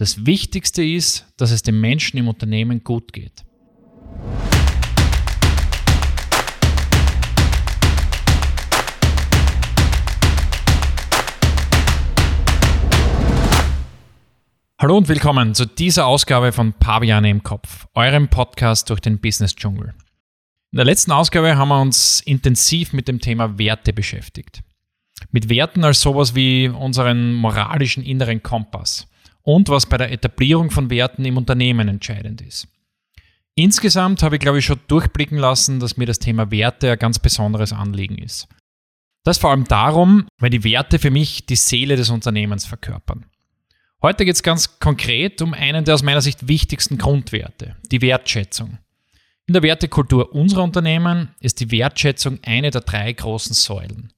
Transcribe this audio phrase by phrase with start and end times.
[0.00, 3.44] Das Wichtigste ist, dass es den Menschen im Unternehmen gut geht.
[14.80, 19.56] Hallo und willkommen zu dieser Ausgabe von Paviane im Kopf, eurem Podcast durch den Business
[19.56, 19.94] Dschungel.
[20.70, 24.62] In der letzten Ausgabe haben wir uns intensiv mit dem Thema Werte beschäftigt.
[25.32, 29.08] Mit Werten als sowas wie unseren moralischen inneren Kompass
[29.48, 32.68] und was bei der Etablierung von Werten im Unternehmen entscheidend ist.
[33.54, 37.18] Insgesamt habe ich, glaube ich, schon durchblicken lassen, dass mir das Thema Werte ein ganz
[37.18, 38.46] besonderes Anliegen ist.
[39.24, 43.24] Das vor allem darum, weil die Werte für mich die Seele des Unternehmens verkörpern.
[44.02, 48.76] Heute geht es ganz konkret um einen der aus meiner Sicht wichtigsten Grundwerte, die Wertschätzung.
[49.46, 54.12] In der Wertekultur unserer Unternehmen ist die Wertschätzung eine der drei großen Säulen.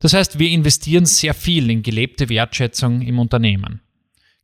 [0.00, 3.82] Das heißt, wir investieren sehr viel in gelebte Wertschätzung im Unternehmen.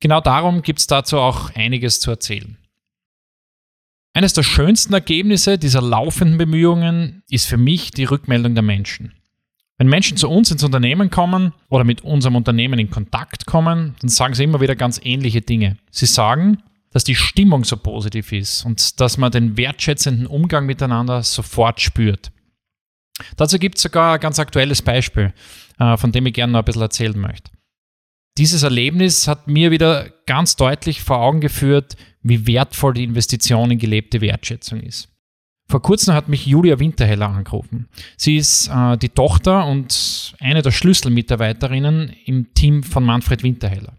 [0.04, 2.58] Genau darum gibt es dazu auch einiges zu erzählen.
[4.12, 9.14] Eines der schönsten Ergebnisse dieser laufenden Bemühungen ist für mich die Rückmeldung der Menschen.
[9.78, 14.10] Wenn Menschen zu uns ins Unternehmen kommen oder mit unserem Unternehmen in Kontakt kommen, dann
[14.10, 15.78] sagen sie immer wieder ganz ähnliche Dinge.
[15.90, 21.22] Sie sagen, dass die Stimmung so positiv ist und dass man den wertschätzenden Umgang miteinander
[21.22, 22.30] sofort spürt.
[23.38, 25.32] Dazu gibt es sogar ein ganz aktuelles Beispiel,
[25.78, 27.53] äh, von dem ich gerne noch ein bisschen erzählen möchte.
[28.36, 33.78] Dieses Erlebnis hat mir wieder ganz deutlich vor Augen geführt, wie wertvoll die Investition in
[33.78, 35.08] gelebte Wertschätzung ist.
[35.70, 37.88] Vor kurzem hat mich Julia Winterheller angerufen.
[38.16, 43.96] Sie ist äh, die Tochter und eine der Schlüsselmitarbeiterinnen im Team von Manfred Winterheller.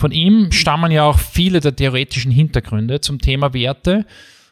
[0.00, 4.06] Von ihm stammen ja auch viele der theoretischen Hintergründe zum Thema Werte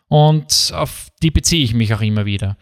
[0.08, 2.56] und auf die beziehe ich mich auch immer wieder.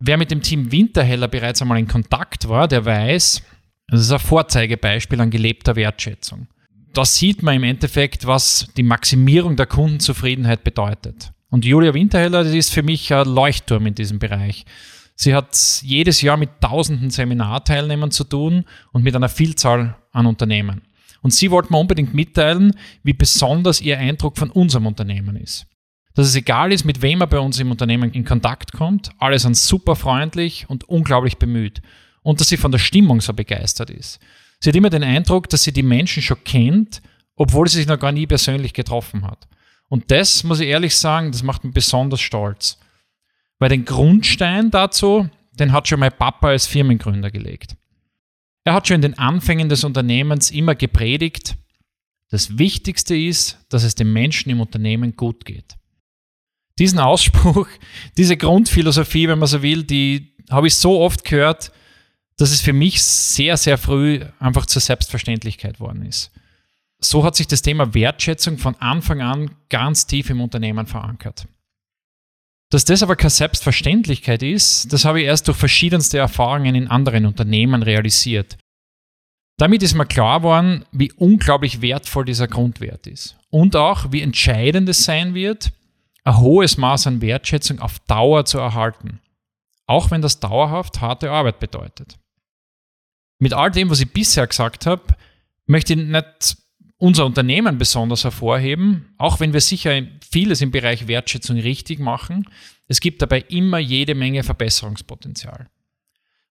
[0.00, 3.42] Wer mit dem Team Winterheller bereits einmal in Kontakt war, der weiß,
[3.90, 6.46] das ist ein Vorzeigebeispiel an gelebter Wertschätzung.
[6.92, 11.32] Da sieht man im Endeffekt, was die Maximierung der Kundenzufriedenheit bedeutet.
[11.50, 14.64] Und Julia Winterheller, die ist für mich ein Leuchtturm in diesem Bereich.
[15.16, 20.82] Sie hat jedes Jahr mit tausenden Seminarteilnehmern zu tun und mit einer Vielzahl an Unternehmen.
[21.22, 25.66] Und sie wollte mir unbedingt mitteilen, wie besonders ihr Eindruck von unserem Unternehmen ist.
[26.14, 29.38] Dass es egal ist, mit wem er bei uns im Unternehmen in Kontakt kommt, alle
[29.38, 31.82] sind super freundlich und unglaublich bemüht
[32.22, 34.20] und dass sie von der Stimmung so begeistert ist.
[34.60, 37.00] Sie hat immer den Eindruck, dass sie die Menschen schon kennt,
[37.36, 39.48] obwohl sie sich noch gar nie persönlich getroffen hat.
[39.88, 42.78] Und das, muss ich ehrlich sagen, das macht mich besonders stolz.
[43.58, 47.76] Weil den Grundstein dazu, den hat schon mein Papa als Firmengründer gelegt.
[48.64, 51.56] Er hat schon in den Anfängen des Unternehmens immer gepredigt,
[52.30, 55.76] das Wichtigste ist, dass es den Menschen im Unternehmen gut geht.
[56.78, 57.66] Diesen Ausspruch,
[58.16, 61.72] diese Grundphilosophie, wenn man so will, die habe ich so oft gehört,
[62.40, 66.30] dass es für mich sehr, sehr früh einfach zur Selbstverständlichkeit worden ist.
[66.98, 71.46] So hat sich das Thema Wertschätzung von Anfang an ganz tief im Unternehmen verankert.
[72.70, 77.26] Dass das aber keine Selbstverständlichkeit ist, das habe ich erst durch verschiedenste Erfahrungen in anderen
[77.26, 78.56] Unternehmen realisiert.
[79.58, 83.36] Damit ist mir klar geworden, wie unglaublich wertvoll dieser Grundwert ist.
[83.50, 85.72] Und auch, wie entscheidend es sein wird,
[86.24, 89.20] ein hohes Maß an Wertschätzung auf Dauer zu erhalten.
[89.86, 92.16] Auch wenn das dauerhaft harte Arbeit bedeutet
[93.40, 95.02] mit all dem, was ich bisher gesagt habe,
[95.66, 96.56] möchte ich nicht
[96.98, 102.46] unser Unternehmen besonders hervorheben, auch wenn wir sicher vieles im Bereich Wertschätzung richtig machen.
[102.86, 105.68] Es gibt dabei immer jede Menge Verbesserungspotenzial.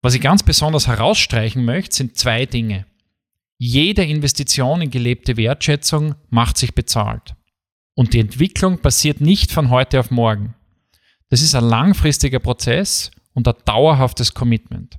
[0.02, 2.86] Was ich ganz besonders herausstreichen möchte, sind zwei Dinge.
[3.58, 7.36] Jede Investition in gelebte Wertschätzung macht sich bezahlt.
[7.94, 10.56] Und die Entwicklung passiert nicht von heute auf morgen.
[11.30, 14.98] Das ist ein langfristiger Prozess und ein dauerhaftes Commitment.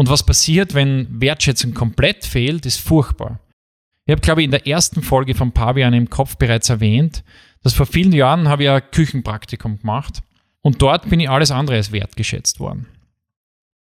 [0.00, 3.38] Und was passiert, wenn Wertschätzung komplett fehlt, ist furchtbar.
[4.06, 7.22] Ich habe, glaube ich, in der ersten Folge von Pavian im Kopf bereits erwähnt,
[7.62, 10.22] dass vor vielen Jahren habe ich ein Küchenpraktikum gemacht
[10.62, 12.86] und dort bin ich alles andere als wertgeschätzt worden.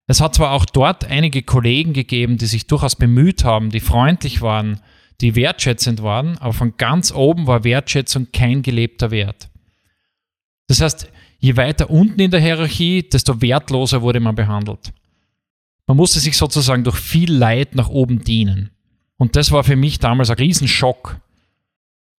[0.06, 4.40] Es hat zwar auch dort einige Kollegen gegeben, die sich durchaus bemüht haben, die freundlich
[4.40, 4.80] waren,
[5.20, 9.50] die wertschätzend waren, aber von ganz oben war Wertschätzung kein gelebter Wert.
[10.66, 11.10] Das heißt,
[11.40, 14.94] je weiter unten in der Hierarchie, desto wertloser wurde man behandelt.
[15.90, 18.70] Man musste sich sozusagen durch viel Leid nach oben dienen.
[19.16, 21.20] Und das war für mich damals ein Riesenschock.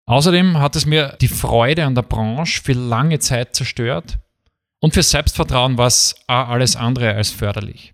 [0.06, 4.20] Außerdem hat es mir die Freude an der Branche für lange Zeit zerstört
[4.82, 7.94] und für Selbstvertrauen war es alles andere als förderlich.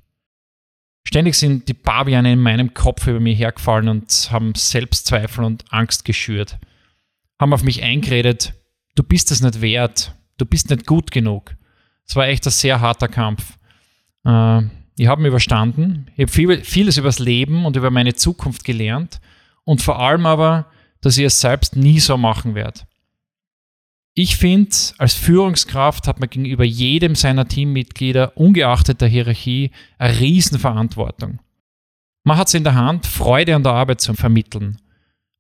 [1.04, 6.06] Ständig sind die Paviane in meinem Kopf über mir hergefallen und haben Selbstzweifel und Angst
[6.06, 6.58] geschürt.
[7.40, 8.56] Haben auf mich eingeredet,
[8.96, 11.56] du bist es nicht wert, du bist nicht gut genug.
[12.08, 13.60] Es war echt ein sehr harter Kampf.
[14.26, 14.64] Äh,
[14.98, 16.08] ich habe ihn überstanden.
[16.16, 19.22] Ich habe viel, vieles über das Leben und über meine Zukunft gelernt.
[19.64, 20.68] Und vor allem aber,
[21.02, 22.86] dass ihr es selbst nie so machen werdet.
[24.14, 31.40] Ich finde, als Führungskraft hat man gegenüber jedem seiner Teammitglieder, ungeachtet der Hierarchie, eine Riesenverantwortung.
[32.24, 34.80] Man hat es in der Hand, Freude an der Arbeit zu vermitteln.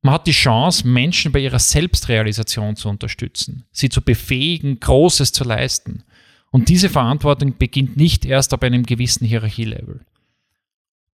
[0.03, 5.43] Man hat die Chance, Menschen bei ihrer Selbstrealisation zu unterstützen, sie zu befähigen, Großes zu
[5.43, 6.03] leisten.
[6.51, 10.05] Und diese Verantwortung beginnt nicht erst ab einem gewissen Hierarchielevel.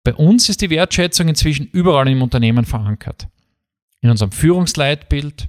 [0.03, 3.27] Bei uns ist die Wertschätzung inzwischen überall im Unternehmen verankert.
[4.01, 5.47] In unserem Führungsleitbild,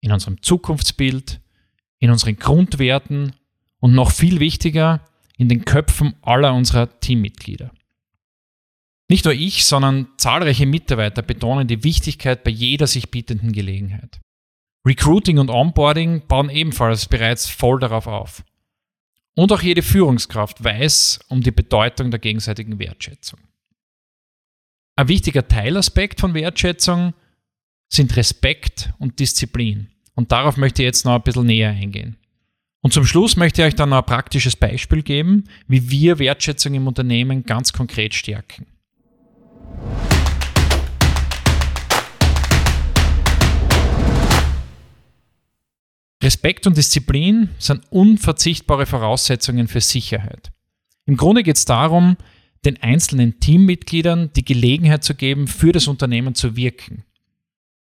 [0.00, 1.40] in unserem Zukunftsbild,
[1.98, 3.32] in unseren Grundwerten
[3.80, 5.00] und noch viel wichtiger,
[5.36, 7.72] in den Köpfen aller unserer Teammitglieder.
[9.08, 14.20] Nicht nur ich, sondern zahlreiche Mitarbeiter betonen die Wichtigkeit bei jeder sich bietenden Gelegenheit.
[14.86, 18.44] Recruiting und Onboarding bauen ebenfalls bereits voll darauf auf.
[19.38, 23.38] Und auch jede Führungskraft weiß um die Bedeutung der gegenseitigen Wertschätzung.
[24.96, 27.14] Ein wichtiger Teilaspekt von Wertschätzung
[27.88, 29.90] sind Respekt und Disziplin.
[30.16, 32.16] Und darauf möchte ich jetzt noch ein bisschen näher eingehen.
[32.80, 36.74] Und zum Schluss möchte ich euch dann noch ein praktisches Beispiel geben, wie wir Wertschätzung
[36.74, 38.66] im Unternehmen ganz konkret stärken.
[46.22, 50.50] Respekt und Disziplin sind unverzichtbare Voraussetzungen für Sicherheit.
[51.06, 52.16] Im Grunde geht es darum,
[52.64, 57.04] den einzelnen Teammitgliedern die Gelegenheit zu geben, für das Unternehmen zu wirken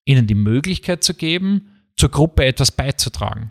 [0.04, 3.50] ihnen die Möglichkeit zu geben, zur Gruppe etwas beizutragen.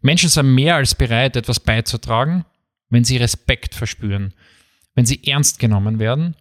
[0.00, 2.44] Menschen sind mehr als bereit, etwas beizutragen,
[2.88, 4.34] wenn sie Respekt verspüren,
[4.94, 6.36] wenn sie ernst genommen werden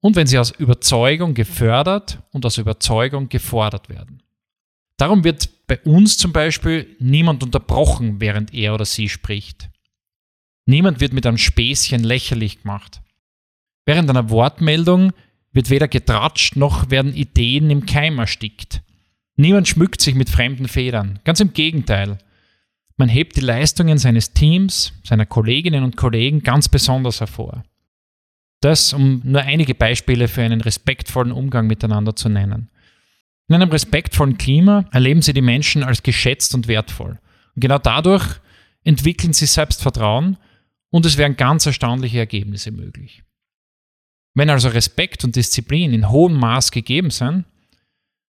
[0.00, 4.22] und wenn sie aus Überzeugung gefördert und aus Überzeugung gefordert werden.
[5.02, 9.68] Darum wird bei uns zum Beispiel niemand unterbrochen, während er oder sie spricht.
[10.64, 13.00] Niemand wird mit einem Späßchen lächerlich gemacht.
[13.84, 15.12] Während einer Wortmeldung
[15.50, 18.80] wird weder getratscht noch werden Ideen im Keim erstickt.
[19.34, 21.18] Niemand schmückt sich mit fremden Federn.
[21.24, 22.18] Ganz im Gegenteil.
[22.96, 27.64] Man hebt die Leistungen seines Teams, seiner Kolleginnen und Kollegen ganz besonders hervor.
[28.60, 32.68] Das, um nur einige Beispiele für einen respektvollen Umgang miteinander zu nennen.
[33.52, 37.20] In einem respektvollen Klima erleben sie die Menschen als geschätzt und wertvoll.
[37.54, 38.40] Und genau dadurch
[38.82, 40.38] entwickeln sie Selbstvertrauen
[40.88, 43.22] und es werden ganz erstaunliche Ergebnisse möglich.
[44.32, 47.44] Wenn also Respekt und Disziplin in hohem Maß gegeben sind,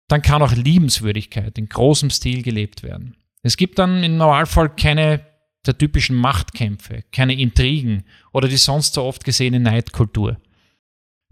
[0.09, 3.17] dann kann auch Liebenswürdigkeit in großem Stil gelebt werden.
[3.43, 5.25] Es gibt dann im Normalfall keine
[5.65, 8.05] der typischen Machtkämpfe, keine Intrigen
[8.35, 10.37] oder die sonst so oft gesehene Neidkultur.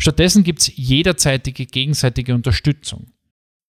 [0.00, 3.10] Stattdessen gibt es jederzeitige gegenseitige Unterstützung.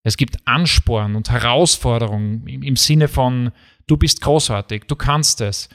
[0.06, 3.50] Es gibt Ansporn und Herausforderungen im Sinne von,
[3.88, 5.68] du bist großartig, du kannst es.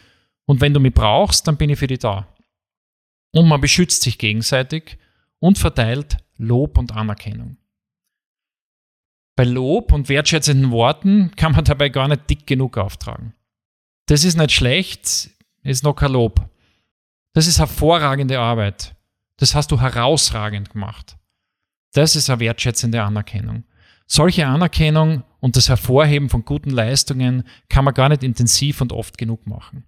[0.46, 2.34] Und wenn du mich brauchst, dann bin ich für dich da.
[3.34, 4.98] Und man beschützt sich gegenseitig
[5.40, 7.58] und verteilt Lob und Anerkennung.
[9.36, 13.34] Bei Lob und wertschätzenden Worten kann man dabei gar nicht dick genug auftragen.
[14.06, 15.32] Das ist nicht schlecht,
[15.62, 16.50] ist noch kein Lob.
[17.34, 18.96] Das ist hervorragende Arbeit.
[19.36, 21.18] Das hast du herausragend gemacht.
[21.92, 23.66] Das ist eine wertschätzende Anerkennung.
[24.14, 29.18] Solche Anerkennung und das Hervorheben von guten Leistungen kann man gar nicht intensiv und oft
[29.18, 29.86] genug machen.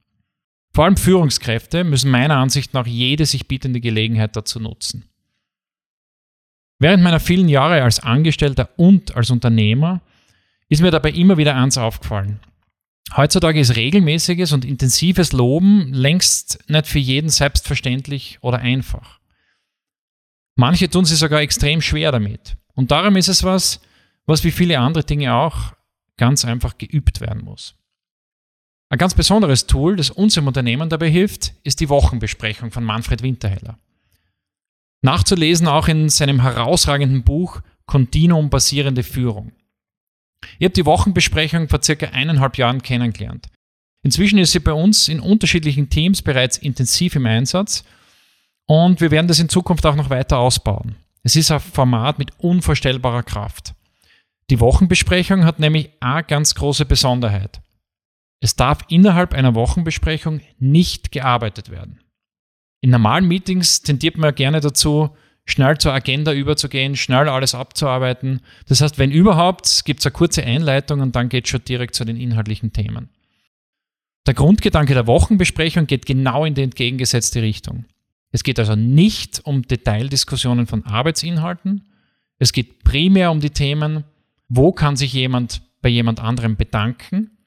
[0.73, 5.09] Vor allem Führungskräfte müssen meiner Ansicht nach jede sich bietende Gelegenheit dazu nutzen.
[6.79, 10.01] Während meiner vielen Jahre als Angestellter und als Unternehmer
[10.69, 12.39] ist mir dabei immer wieder eins aufgefallen.
[13.17, 19.19] Heutzutage ist regelmäßiges und intensives Loben längst nicht für jeden selbstverständlich oder einfach.
[20.55, 22.55] Manche tun sich sogar extrem schwer damit.
[22.73, 23.81] Und darum ist es was,
[24.25, 25.73] was wie viele andere Dinge auch
[26.17, 27.75] ganz einfach geübt werden muss.
[28.89, 33.23] Ein ganz besonderes Tool, das uns im Unternehmen dabei hilft, ist die Wochenbesprechung von Manfred
[33.23, 33.79] Winterheller.
[35.01, 39.51] Nachzulesen auch in seinem herausragenden Buch Continuum basierende Führung.
[40.59, 43.47] Ich habe die Wochenbesprechung vor circa eineinhalb Jahren kennengelernt.
[44.03, 47.83] Inzwischen ist sie bei uns in unterschiedlichen Teams bereits intensiv im Einsatz
[48.65, 50.95] und wir werden das in Zukunft auch noch weiter ausbauen.
[51.23, 53.73] Es ist ein Format mit unvorstellbarer Kraft.
[54.49, 57.61] Die Wochenbesprechung hat nämlich eine ganz große Besonderheit.
[58.39, 61.99] Es darf innerhalb einer Wochenbesprechung nicht gearbeitet werden.
[62.81, 68.41] In normalen Meetings tendiert man gerne dazu, schnell zur Agenda überzugehen, schnell alles abzuarbeiten.
[68.67, 71.95] Das heißt, wenn überhaupt, gibt es eine kurze Einleitung und dann geht es schon direkt
[71.95, 73.09] zu den inhaltlichen Themen.
[74.25, 77.85] Der Grundgedanke der Wochenbesprechung geht genau in die entgegengesetzte Richtung.
[78.31, 81.85] Es geht also nicht um Detaildiskussionen von Arbeitsinhalten.
[82.39, 84.05] Es geht primär um die Themen,
[84.49, 87.37] wo kann sich jemand bei jemand anderem bedanken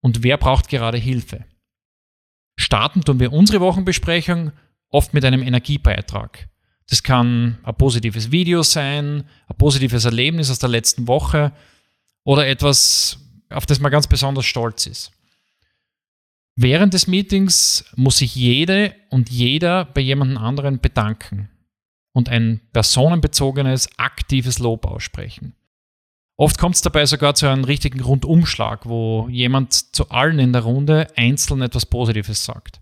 [0.00, 1.44] und wer braucht gerade Hilfe.
[2.58, 4.52] Starten tun wir unsere Wochenbesprechung
[4.90, 6.48] oft mit einem Energiebeitrag.
[6.88, 11.52] Das kann ein positives Video sein, ein positives Erlebnis aus der letzten Woche
[12.24, 13.18] oder etwas,
[13.50, 15.12] auf das man ganz besonders stolz ist.
[16.54, 21.50] Während des Meetings muss sich jede und jeder bei jemandem anderen bedanken
[22.12, 25.54] und ein personenbezogenes, aktives Lob aussprechen.
[26.38, 30.62] Oft kommt es dabei sogar zu einem richtigen Rundumschlag, wo jemand zu allen in der
[30.62, 32.80] Runde einzeln etwas Positives sagt.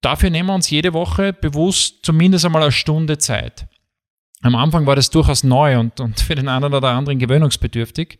[0.00, 3.68] Dafür nehmen wir uns jede Woche bewusst zumindest einmal eine Stunde Zeit.
[4.40, 8.18] Am Anfang war das durchaus neu und, und für den einen oder anderen gewöhnungsbedürftig.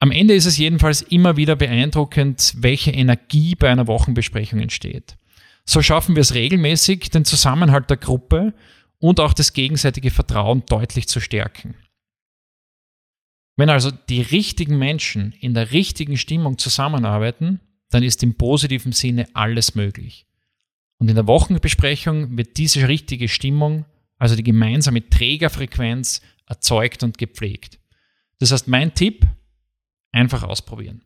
[0.00, 5.18] Am Ende ist es jedenfalls immer wieder beeindruckend, welche Energie bei einer Wochenbesprechung entsteht.
[5.66, 8.54] So schaffen wir es regelmäßig, den Zusammenhalt der Gruppe
[9.00, 11.74] und auch das gegenseitige Vertrauen deutlich zu stärken.
[13.58, 17.58] Wenn also die richtigen Menschen in der richtigen Stimmung zusammenarbeiten,
[17.90, 20.26] dann ist im positiven Sinne alles möglich.
[20.98, 23.84] Und in der Wochenbesprechung wird diese richtige Stimmung,
[24.16, 27.80] also die gemeinsame Trägerfrequenz, erzeugt und gepflegt.
[28.38, 29.26] Das heißt, mein Tipp,
[30.10, 31.02] Einfach ausprobieren.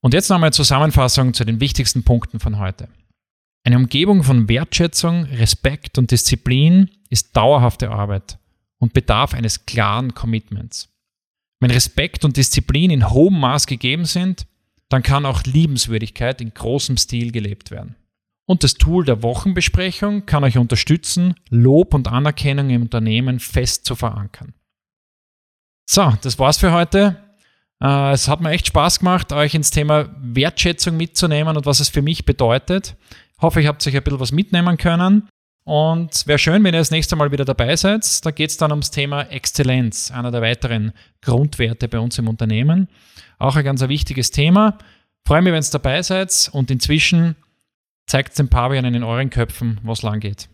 [0.00, 2.88] Und jetzt noch einmal Zusammenfassung zu den wichtigsten Punkten von heute.
[3.64, 8.38] Eine Umgebung von Wertschätzung, Respekt und Disziplin ist dauerhafte Arbeit
[8.78, 10.88] und bedarf eines klaren Commitments.
[11.60, 14.46] Wenn Respekt und Disziplin in hohem Maß gegeben sind,
[14.88, 17.94] dann kann auch Liebenswürdigkeit in großem Stil gelebt werden.
[18.46, 23.94] Und das Tool der Wochenbesprechung kann euch unterstützen, Lob und Anerkennung im Unternehmen fest zu
[23.94, 24.54] verankern.
[25.88, 27.22] So, das war's für heute.
[27.80, 31.88] Äh, es hat mir echt Spaß gemacht, euch ins Thema Wertschätzung mitzunehmen und was es
[31.88, 32.96] für mich bedeutet.
[33.42, 35.28] Ich hoffe, ihr habt euch ein bisschen was mitnehmen können.
[35.64, 38.24] Und wäre schön, wenn ihr das nächste Mal wieder dabei seid.
[38.24, 42.86] Da geht es dann ums Thema Exzellenz, einer der weiteren Grundwerte bei uns im Unternehmen.
[43.40, 44.78] Auch ein ganz wichtiges Thema.
[45.26, 47.34] Freue mich, wenn ihr dabei seid und inzwischen
[48.06, 50.48] zeigt den Pavianen in euren Köpfen, was lang geht.